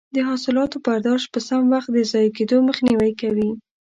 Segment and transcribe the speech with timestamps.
[0.15, 3.49] د حاصلاتو برداشت په سم وخت د ضایع کیدو مخنیوی کوي.